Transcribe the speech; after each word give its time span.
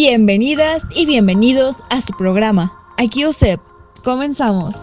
Bienvenidas 0.00 0.84
y 0.94 1.06
bienvenidos 1.06 1.78
a 1.90 2.00
su 2.00 2.16
programa. 2.16 2.70
Aquí 2.98 3.26
USEP. 3.26 3.58
Comenzamos. 4.04 4.76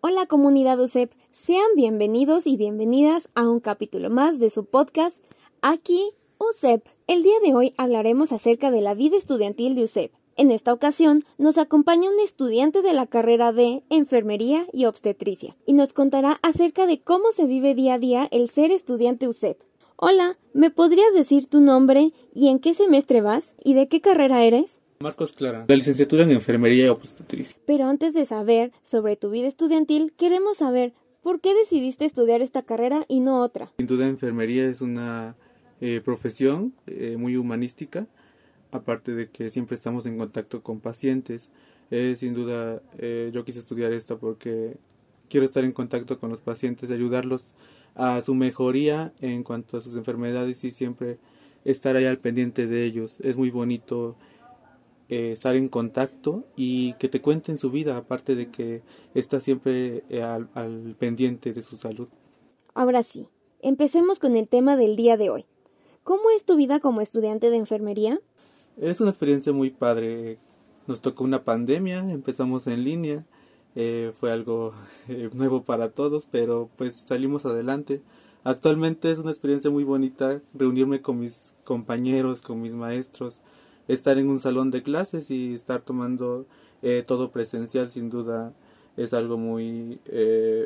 Hola 0.00 0.26
comunidad 0.26 0.80
USEP, 0.80 1.12
sean 1.30 1.68
bienvenidos 1.76 2.48
y 2.48 2.56
bienvenidas 2.56 3.28
a 3.36 3.48
un 3.48 3.60
capítulo 3.60 4.10
más 4.10 4.40
de 4.40 4.50
su 4.50 4.64
podcast 4.64 5.24
Aquí 5.62 6.10
USEP. 6.38 6.84
El 7.06 7.22
día 7.22 7.38
de 7.44 7.54
hoy 7.54 7.74
hablaremos 7.76 8.32
acerca 8.32 8.72
de 8.72 8.80
la 8.80 8.94
vida 8.94 9.16
estudiantil 9.16 9.76
de 9.76 9.84
USEP. 9.84 10.12
En 10.36 10.50
esta 10.50 10.72
ocasión 10.72 11.22
nos 11.38 11.58
acompaña 11.58 12.10
un 12.10 12.18
estudiante 12.18 12.82
de 12.82 12.92
la 12.92 13.06
carrera 13.06 13.52
de 13.52 13.84
Enfermería 13.88 14.66
y 14.72 14.86
Obstetricia 14.86 15.56
y 15.64 15.74
nos 15.74 15.92
contará 15.92 16.40
acerca 16.42 16.86
de 16.86 17.00
cómo 17.00 17.30
se 17.30 17.46
vive 17.46 17.76
día 17.76 17.94
a 17.94 17.98
día 18.00 18.26
el 18.32 18.50
ser 18.50 18.72
estudiante 18.72 19.28
USEP. 19.28 19.60
Hola, 20.02 20.38
¿me 20.54 20.70
podrías 20.70 21.12
decir 21.12 21.46
tu 21.46 21.60
nombre 21.60 22.14
y 22.34 22.48
en 22.48 22.58
qué 22.58 22.72
semestre 22.72 23.20
vas 23.20 23.54
y 23.62 23.74
de 23.74 23.86
qué 23.86 24.00
carrera 24.00 24.42
eres? 24.44 24.80
Marcos 25.00 25.34
Clara, 25.34 25.66
la 25.68 25.76
licenciatura 25.76 26.22
en 26.22 26.30
Enfermería 26.30 26.86
y 26.86 26.88
Obstetricia. 26.88 27.54
Pero 27.66 27.84
antes 27.84 28.14
de 28.14 28.24
saber 28.24 28.72
sobre 28.82 29.16
tu 29.16 29.28
vida 29.28 29.46
estudiantil, 29.46 30.14
queremos 30.16 30.56
saber 30.56 30.94
por 31.20 31.42
qué 31.42 31.52
decidiste 31.52 32.06
estudiar 32.06 32.40
esta 32.40 32.62
carrera 32.62 33.04
y 33.08 33.20
no 33.20 33.42
otra. 33.42 33.72
Sin 33.76 33.86
duda, 33.86 34.06
enfermería 34.06 34.64
es 34.64 34.80
una 34.80 35.36
eh, 35.82 36.00
profesión 36.02 36.72
eh, 36.86 37.16
muy 37.18 37.36
humanística, 37.36 38.06
aparte 38.72 39.14
de 39.14 39.28
que 39.28 39.50
siempre 39.50 39.76
estamos 39.76 40.06
en 40.06 40.16
contacto 40.16 40.62
con 40.62 40.80
pacientes. 40.80 41.50
Eh, 41.90 42.16
sin 42.18 42.32
duda, 42.32 42.80
yo 43.32 43.44
quise 43.44 43.58
estudiar 43.58 43.92
esta 43.92 44.16
porque 44.16 44.78
quiero 45.28 45.44
estar 45.44 45.62
en 45.62 45.72
contacto 45.72 46.18
con 46.18 46.30
los 46.30 46.40
pacientes, 46.40 46.90
ayudarlos 46.90 47.44
a 47.94 48.20
su 48.22 48.34
mejoría 48.34 49.12
en 49.20 49.42
cuanto 49.42 49.76
a 49.76 49.80
sus 49.80 49.94
enfermedades 49.94 50.62
y 50.64 50.70
siempre 50.70 51.18
estar 51.64 51.96
ahí 51.96 52.06
al 52.06 52.18
pendiente 52.18 52.66
de 52.66 52.84
ellos. 52.84 53.16
Es 53.20 53.36
muy 53.36 53.50
bonito 53.50 54.16
eh, 55.08 55.32
estar 55.32 55.56
en 55.56 55.68
contacto 55.68 56.44
y 56.56 56.94
que 56.94 57.08
te 57.08 57.20
cuenten 57.20 57.58
su 57.58 57.70
vida, 57.70 57.96
aparte 57.96 58.34
de 58.34 58.50
que 58.50 58.82
está 59.14 59.40
siempre 59.40 60.04
eh, 60.08 60.22
al, 60.22 60.48
al 60.54 60.94
pendiente 60.98 61.52
de 61.52 61.62
su 61.62 61.76
salud. 61.76 62.08
Ahora 62.74 63.02
sí, 63.02 63.28
empecemos 63.60 64.18
con 64.18 64.36
el 64.36 64.48
tema 64.48 64.76
del 64.76 64.96
día 64.96 65.16
de 65.16 65.30
hoy. 65.30 65.46
¿Cómo 66.04 66.30
es 66.30 66.44
tu 66.44 66.56
vida 66.56 66.80
como 66.80 67.00
estudiante 67.00 67.50
de 67.50 67.56
enfermería? 67.56 68.20
Es 68.76 69.00
una 69.00 69.10
experiencia 69.10 69.52
muy 69.52 69.70
padre. 69.70 70.38
Nos 70.86 71.00
tocó 71.00 71.24
una 71.24 71.44
pandemia, 71.44 71.98
empezamos 72.10 72.66
en 72.66 72.84
línea 72.84 73.26
eh, 73.76 74.12
fue 74.18 74.32
algo 74.32 74.74
eh, 75.08 75.30
nuevo 75.32 75.62
para 75.64 75.90
todos, 75.90 76.26
pero 76.30 76.70
pues 76.76 77.02
salimos 77.06 77.46
adelante. 77.46 78.02
Actualmente 78.44 79.10
es 79.10 79.18
una 79.18 79.30
experiencia 79.30 79.70
muy 79.70 79.84
bonita 79.84 80.40
reunirme 80.54 81.02
con 81.02 81.20
mis 81.20 81.52
compañeros, 81.64 82.40
con 82.40 82.62
mis 82.62 82.72
maestros, 82.72 83.40
estar 83.86 84.18
en 84.18 84.28
un 84.28 84.40
salón 84.40 84.70
de 84.70 84.82
clases 84.82 85.30
y 85.30 85.54
estar 85.54 85.82
tomando 85.82 86.46
eh, 86.82 87.04
todo 87.06 87.30
presencial 87.30 87.90
sin 87.90 88.08
duda 88.08 88.54
es 88.96 89.12
algo 89.14 89.36
muy 89.38 90.00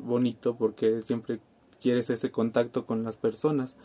bonito 0.00 0.56
porque 0.56 1.02
siempre 1.02 1.40
quieres 1.80 2.10
ese 2.10 2.30
contacto 2.30 2.84
con 2.84 3.04
las 3.04 3.16
personas. 3.16 3.76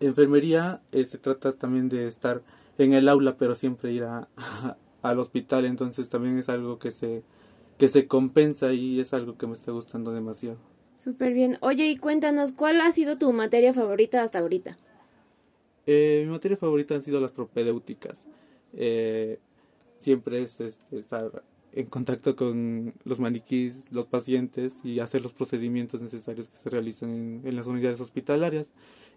enfermería 0.00 0.82
se 0.92 1.18
trata 1.18 1.52
también 1.52 1.88
de 1.88 2.08
estar 2.08 2.42
en 2.78 2.92
el 2.94 3.08
aula 3.08 3.36
pero 3.38 3.54
siempre 3.54 3.92
ir 3.92 4.04
a, 4.04 4.28
al 5.02 5.18
hospital 5.18 5.64
entonces 5.64 6.08
también 6.08 6.38
es 6.38 6.48
algo 6.48 6.78
que 6.78 6.90
se 6.90 7.22
que 7.78 7.88
se 7.88 8.06
compensa 8.06 8.72
y 8.72 9.00
es 9.00 9.12
algo 9.12 9.36
que 9.36 9.46
me 9.46 9.54
está 9.54 9.72
gustando 9.72 10.12
demasiado. 10.12 10.58
Súper 11.02 11.32
bien. 11.32 11.58
Oye, 11.60 11.88
y 11.88 11.96
cuéntanos, 11.96 12.52
¿cuál 12.52 12.80
ha 12.80 12.92
sido 12.92 13.18
tu 13.18 13.32
materia 13.32 13.74
favorita 13.74 14.22
hasta 14.22 14.38
ahorita? 14.38 14.78
Eh, 15.86 16.22
mi 16.24 16.30
materia 16.30 16.56
favorita 16.56 16.94
han 16.94 17.02
sido 17.02 17.20
las 17.20 17.32
propedéuticas. 17.32 18.24
Eh, 18.72 19.40
siempre 19.98 20.42
es, 20.42 20.60
estar 20.92 21.42
en 21.72 21.86
contacto 21.86 22.36
con 22.36 22.94
los 23.02 23.18
maniquís, 23.18 23.84
los 23.90 24.06
pacientes 24.06 24.76
y 24.84 25.00
hacer 25.00 25.22
los 25.22 25.32
procedimientos 25.32 26.00
necesarios 26.02 26.48
que 26.48 26.56
se 26.58 26.70
realizan 26.70 27.40
en, 27.44 27.56
las 27.56 27.66
unidades 27.66 28.00
hospitalarias. 28.00 28.70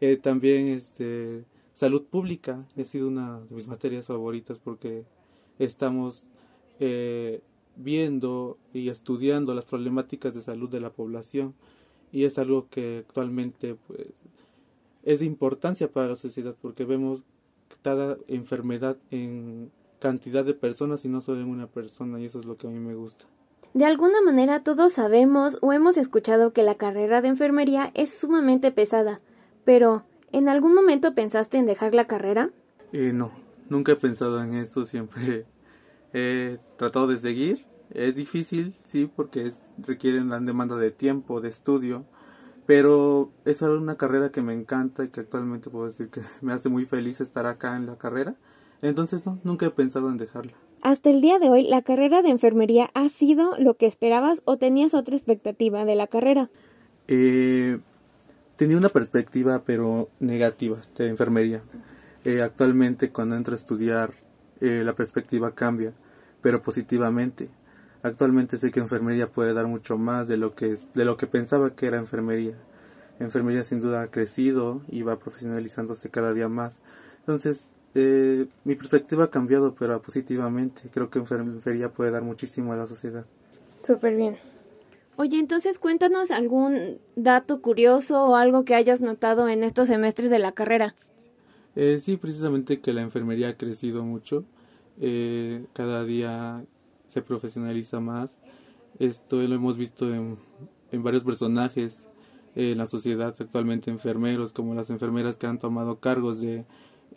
Eh, 0.00 0.16
también 0.16 0.68
este, 0.68 1.44
salud 1.74 2.04
pública 2.04 2.64
ha 2.78 2.84
sido 2.84 3.08
una 3.08 3.40
de 3.40 3.56
mis 3.56 3.66
materias 3.66 4.06
favoritas 4.06 4.58
porque 4.58 5.04
estamos 5.58 6.22
viendo 7.76 8.58
y 8.72 8.88
estudiando 8.88 9.54
las 9.54 9.64
problemáticas 9.64 10.34
de 10.34 10.42
salud 10.42 10.68
de 10.68 10.80
la 10.80 10.90
población 10.90 11.54
y 12.10 12.24
es 12.24 12.38
algo 12.38 12.68
que 12.68 12.98
actualmente 12.98 13.76
pues, 13.86 14.08
es 15.02 15.20
de 15.20 15.24
importancia 15.24 15.90
para 15.90 16.08
la 16.08 16.16
sociedad 16.16 16.54
porque 16.60 16.84
vemos 16.84 17.22
cada 17.82 18.18
enfermedad 18.28 18.96
en 19.10 19.70
cantidad 19.98 20.44
de 20.44 20.54
personas 20.54 21.04
y 21.04 21.08
no 21.08 21.20
solo 21.20 21.40
en 21.40 21.48
una 21.48 21.66
persona 21.66 22.20
y 22.20 22.26
eso 22.26 22.38
es 22.38 22.44
lo 22.44 22.56
que 22.56 22.66
a 22.66 22.70
mí 22.70 22.78
me 22.78 22.94
gusta. 22.94 23.24
De 23.74 23.86
alguna 23.86 24.20
manera 24.20 24.62
todos 24.62 24.92
sabemos 24.92 25.58
o 25.62 25.72
hemos 25.72 25.96
escuchado 25.96 26.52
que 26.52 26.62
la 26.62 26.74
carrera 26.74 27.22
de 27.22 27.28
enfermería 27.28 27.90
es 27.94 28.14
sumamente 28.14 28.70
pesada, 28.70 29.20
pero 29.64 30.04
¿en 30.30 30.48
algún 30.48 30.74
momento 30.74 31.14
pensaste 31.14 31.56
en 31.56 31.66
dejar 31.66 31.94
la 31.94 32.06
carrera? 32.06 32.50
Eh, 32.92 33.12
no, 33.14 33.32
nunca 33.70 33.92
he 33.92 33.96
pensado 33.96 34.42
en 34.42 34.54
eso, 34.54 34.84
siempre 34.84 35.46
he 36.12 36.58
tratado 36.76 37.06
de 37.06 37.16
seguir. 37.16 37.66
Es 37.92 38.16
difícil, 38.16 38.74
sí, 38.84 39.10
porque 39.14 39.52
requiere 39.78 40.20
una 40.20 40.40
demanda 40.40 40.76
de 40.76 40.90
tiempo, 40.90 41.40
de 41.40 41.50
estudio, 41.50 42.04
pero 42.66 43.30
es 43.44 43.60
una 43.62 43.96
carrera 43.96 44.30
que 44.30 44.40
me 44.40 44.54
encanta 44.54 45.04
y 45.04 45.08
que 45.08 45.20
actualmente 45.20 45.68
puedo 45.68 45.86
decir 45.86 46.08
que 46.08 46.22
me 46.40 46.52
hace 46.52 46.68
muy 46.68 46.86
feliz 46.86 47.20
estar 47.20 47.46
acá 47.46 47.76
en 47.76 47.86
la 47.86 47.98
carrera. 47.98 48.34
Entonces, 48.80 49.24
no, 49.26 49.38
nunca 49.44 49.66
he 49.66 49.70
pensado 49.70 50.08
en 50.10 50.16
dejarla. 50.16 50.54
Hasta 50.80 51.10
el 51.10 51.20
día 51.20 51.38
de 51.38 51.48
hoy, 51.48 51.62
¿la 51.68 51.82
carrera 51.82 52.22
de 52.22 52.30
enfermería 52.30 52.90
ha 52.94 53.08
sido 53.08 53.56
lo 53.56 53.74
que 53.74 53.86
esperabas 53.86 54.42
o 54.44 54.56
tenías 54.58 54.94
otra 54.94 55.14
expectativa 55.14 55.84
de 55.84 55.94
la 55.94 56.08
carrera? 56.08 56.50
Eh, 57.06 57.78
tenía 58.56 58.76
una 58.76 58.88
perspectiva, 58.88 59.62
pero 59.64 60.08
negativa, 60.18 60.78
de 60.96 61.06
enfermería. 61.06 61.62
Eh, 62.24 62.42
actualmente, 62.42 63.10
cuando 63.10 63.36
entro 63.36 63.54
a 63.54 63.58
estudiar, 63.58 64.14
eh, 64.60 64.82
la 64.84 64.94
perspectiva 64.94 65.54
cambia 65.54 65.92
pero 66.42 66.62
positivamente. 66.62 67.48
Actualmente 68.02 68.56
sé 68.56 68.70
que 68.72 68.80
enfermería 68.80 69.30
puede 69.30 69.54
dar 69.54 69.68
mucho 69.68 69.96
más 69.96 70.26
de 70.26 70.36
lo 70.36 70.50
que, 70.50 70.76
de 70.92 71.04
lo 71.04 71.16
que 71.16 71.26
pensaba 71.28 71.74
que 71.74 71.86
era 71.86 71.98
enfermería. 71.98 72.54
Enfermería 73.20 73.62
sin 73.62 73.80
duda 73.80 74.02
ha 74.02 74.10
crecido 74.10 74.82
y 74.88 75.02
va 75.02 75.18
profesionalizándose 75.18 76.10
cada 76.10 76.34
día 76.34 76.48
más. 76.48 76.80
Entonces, 77.20 77.70
eh, 77.94 78.48
mi 78.64 78.74
perspectiva 78.74 79.24
ha 79.24 79.30
cambiado, 79.30 79.76
pero 79.76 80.02
positivamente. 80.02 80.82
Creo 80.92 81.10
que 81.10 81.20
enfermería 81.20 81.92
puede 81.92 82.10
dar 82.10 82.22
muchísimo 82.22 82.72
a 82.72 82.76
la 82.76 82.88
sociedad. 82.88 83.24
Súper 83.82 84.16
bien. 84.16 84.36
Oye, 85.16 85.38
entonces 85.38 85.78
cuéntanos 85.78 86.32
algún 86.32 86.98
dato 87.14 87.60
curioso 87.60 88.24
o 88.24 88.34
algo 88.34 88.64
que 88.64 88.74
hayas 88.74 89.00
notado 89.00 89.48
en 89.48 89.62
estos 89.62 89.86
semestres 89.86 90.30
de 90.30 90.40
la 90.40 90.52
carrera. 90.52 90.96
Eh, 91.76 92.00
sí, 92.02 92.16
precisamente 92.16 92.80
que 92.80 92.92
la 92.92 93.02
enfermería 93.02 93.50
ha 93.50 93.56
crecido 93.56 94.02
mucho 94.02 94.44
eh, 95.02 95.66
cada 95.74 96.04
día 96.04 96.64
se 97.08 97.20
profesionaliza 97.20 98.00
más. 98.00 98.38
Esto 98.98 99.42
lo 99.42 99.54
hemos 99.54 99.76
visto 99.76 100.12
en, 100.14 100.38
en 100.90 101.02
varios 101.02 101.24
personajes 101.24 102.06
en 102.54 102.78
la 102.78 102.86
sociedad 102.86 103.34
actualmente, 103.38 103.90
enfermeros, 103.90 104.52
como 104.52 104.74
las 104.74 104.90
enfermeras 104.90 105.36
que 105.36 105.46
han 105.46 105.58
tomado 105.58 106.00
cargos 106.00 106.38
de 106.40 106.64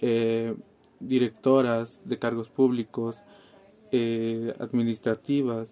eh, 0.02 0.56
directoras 1.00 2.02
de 2.06 2.20
cargos 2.20 2.50
públicos, 2.50 3.18
eh, 3.92 4.54
administrativas. 4.60 5.70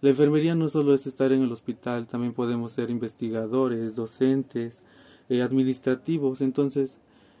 La 0.00 0.10
enfermería 0.10 0.54
no 0.54 0.68
solo 0.68 0.94
es 0.94 1.06
estar 1.06 1.32
en 1.32 1.42
el 1.42 1.52
hospital, 1.52 2.06
también 2.06 2.32
podemos 2.32 2.72
ser 2.72 2.90
investigadores, 2.90 3.94
docentes, 3.94 4.82
eh, 5.28 5.42
administrativos. 5.42 6.40
Entonces, 6.40 6.98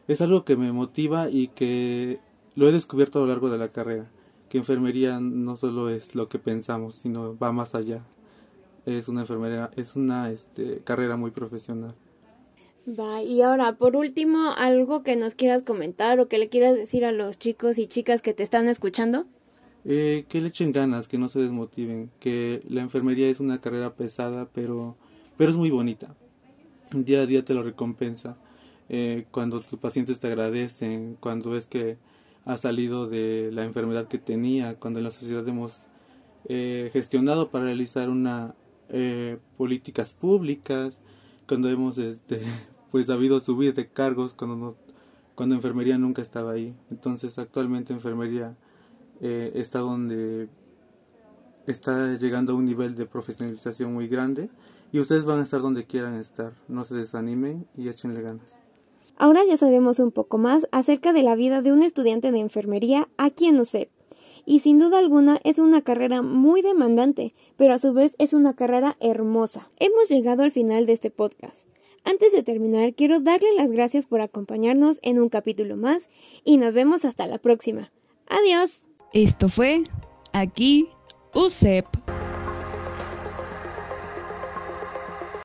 es 0.08 0.20
algo 0.20 0.44
que 0.44 0.56
me 0.56 0.72
motiva 0.72 1.30
y 1.30 1.48
que 1.48 2.18
lo 2.56 2.68
he 2.68 2.72
descubierto 2.72 3.18
a 3.18 3.22
lo 3.22 3.28
largo 3.28 3.50
de 3.50 3.58
la 3.58 3.68
carrera, 3.68 4.10
que 4.48 4.58
enfermería 4.58 5.20
no 5.20 5.56
solo 5.56 5.90
es 5.90 6.14
lo 6.14 6.28
que 6.28 6.38
pensamos, 6.38 6.96
sino 6.96 7.36
va 7.36 7.52
más 7.52 7.74
allá. 7.74 8.02
Es 8.86 9.08
una 9.08 9.22
enfermería, 9.22 9.70
es 9.76 9.96
una 9.96 10.30
este, 10.30 10.80
carrera 10.84 11.16
muy 11.16 11.30
profesional. 11.30 11.94
Va, 12.88 13.22
y 13.22 13.42
ahora, 13.42 13.76
por 13.76 13.96
último, 13.96 14.52
algo 14.56 15.02
que 15.02 15.16
nos 15.16 15.34
quieras 15.34 15.62
comentar 15.62 16.20
o 16.20 16.28
que 16.28 16.38
le 16.38 16.48
quieras 16.48 16.74
decir 16.74 17.04
a 17.04 17.12
los 17.12 17.38
chicos 17.38 17.76
y 17.78 17.86
chicas 17.86 18.22
que 18.22 18.32
te 18.32 18.42
están 18.42 18.66
escuchando. 18.66 19.26
Eh, 19.84 20.24
que 20.28 20.40
le 20.40 20.48
echen 20.48 20.72
ganas, 20.72 21.06
que 21.06 21.18
no 21.18 21.28
se 21.28 21.38
desmotiven, 21.38 22.10
que 22.18 22.62
la 22.68 22.80
enfermería 22.80 23.28
es 23.28 23.40
una 23.40 23.60
carrera 23.60 23.94
pesada, 23.94 24.48
pero, 24.52 24.96
pero 25.36 25.50
es 25.50 25.56
muy 25.56 25.70
bonita. 25.70 26.14
Día 26.92 27.22
a 27.22 27.26
día 27.26 27.44
te 27.44 27.52
lo 27.52 27.62
recompensa. 27.62 28.38
Eh, 28.88 29.26
cuando 29.30 29.60
tus 29.60 29.78
pacientes 29.78 30.18
te 30.18 30.28
agradecen, 30.28 31.16
cuando 31.20 31.50
ves 31.50 31.66
que 31.66 31.98
ha 32.48 32.56
salido 32.56 33.06
de 33.06 33.50
la 33.52 33.64
enfermedad 33.64 34.08
que 34.08 34.16
tenía, 34.16 34.74
cuando 34.80 35.00
en 35.00 35.04
la 35.04 35.10
sociedad 35.10 35.46
hemos 35.46 35.84
eh, 36.46 36.88
gestionado 36.94 37.50
para 37.50 37.66
realizar 37.66 38.08
una 38.08 38.54
eh, 38.88 39.36
políticas 39.58 40.14
públicas, 40.14 40.98
cuando 41.46 41.68
hemos 41.68 41.98
este, 41.98 42.40
pues 42.90 43.06
sabido 43.06 43.38
subir 43.40 43.74
de 43.74 43.88
cargos, 43.88 44.32
cuando 44.32 44.56
nos 44.56 44.74
cuando 45.34 45.54
enfermería 45.54 45.98
nunca 45.98 46.22
estaba 46.22 46.52
ahí. 46.52 46.74
Entonces 46.90 47.38
actualmente 47.38 47.92
enfermería 47.92 48.56
eh, 49.20 49.52
está 49.54 49.80
donde 49.80 50.48
está 51.66 52.16
llegando 52.16 52.54
a 52.54 52.56
un 52.56 52.64
nivel 52.64 52.96
de 52.96 53.04
profesionalización 53.04 53.92
muy 53.92 54.08
grande 54.08 54.48
y 54.90 55.00
ustedes 55.00 55.26
van 55.26 55.38
a 55.38 55.42
estar 55.42 55.60
donde 55.60 55.84
quieran 55.84 56.14
estar. 56.14 56.54
No 56.66 56.82
se 56.82 56.94
desanimen 56.94 57.68
y 57.76 57.88
échenle 57.88 58.22
ganas. 58.22 58.67
Ahora 59.18 59.42
ya 59.44 59.56
sabemos 59.56 59.98
un 59.98 60.12
poco 60.12 60.38
más 60.38 60.68
acerca 60.70 61.12
de 61.12 61.24
la 61.24 61.34
vida 61.34 61.60
de 61.60 61.72
un 61.72 61.82
estudiante 61.82 62.30
de 62.30 62.38
enfermería 62.38 63.08
aquí 63.16 63.46
en 63.46 63.58
UCEP. 63.58 63.90
Y 64.46 64.60
sin 64.60 64.78
duda 64.78 64.98
alguna 64.98 65.40
es 65.42 65.58
una 65.58 65.82
carrera 65.82 66.22
muy 66.22 66.62
demandante, 66.62 67.34
pero 67.56 67.74
a 67.74 67.78
su 67.78 67.92
vez 67.92 68.14
es 68.18 68.32
una 68.32 68.54
carrera 68.54 68.96
hermosa. 69.00 69.70
Hemos 69.78 70.08
llegado 70.08 70.44
al 70.44 70.52
final 70.52 70.86
de 70.86 70.92
este 70.92 71.10
podcast. 71.10 71.66
Antes 72.04 72.32
de 72.32 72.44
terminar, 72.44 72.94
quiero 72.94 73.18
darle 73.18 73.52
las 73.56 73.72
gracias 73.72 74.06
por 74.06 74.20
acompañarnos 74.20 75.00
en 75.02 75.18
un 75.20 75.28
capítulo 75.28 75.76
más 75.76 76.08
y 76.44 76.56
nos 76.56 76.72
vemos 76.72 77.04
hasta 77.04 77.26
la 77.26 77.38
próxima. 77.38 77.90
Adiós. 78.28 78.84
Esto 79.12 79.48
fue 79.48 79.82
aquí 80.32 80.88
UCEP. 81.34 81.86